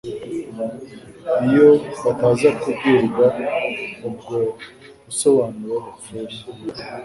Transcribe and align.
iyo 1.45 1.69
bataza 2.03 2.49
kubwirwa 2.61 3.25
ubwo 4.07 4.37
busobanuro 5.05 5.75
bupfuye, 5.85 6.39